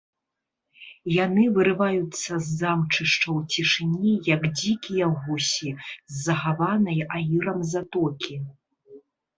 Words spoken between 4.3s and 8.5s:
як дзікія гусі з захаванай аірам затокі.